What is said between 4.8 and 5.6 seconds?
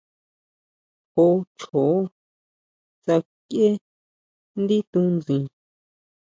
tunsin.